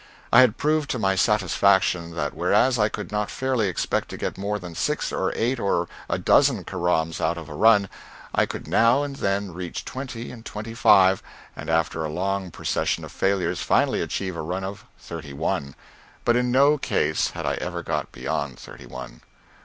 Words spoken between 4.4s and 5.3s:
than six